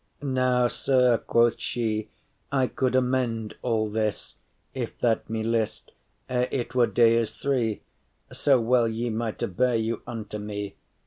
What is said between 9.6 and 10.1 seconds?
you